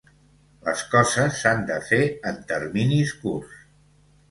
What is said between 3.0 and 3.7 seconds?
curts.